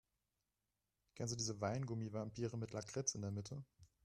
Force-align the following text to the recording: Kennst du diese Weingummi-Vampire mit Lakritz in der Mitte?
Kennst 1.13 1.31
du 1.33 1.37
diese 1.37 1.61
Weingummi-Vampire 1.61 2.57
mit 2.57 2.73
Lakritz 2.73 3.13
in 3.13 3.21
der 3.21 3.29
Mitte? 3.29 3.63